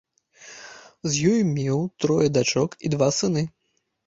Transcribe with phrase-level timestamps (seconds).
[1.15, 3.47] З ёй меў трое дачок і два сыны.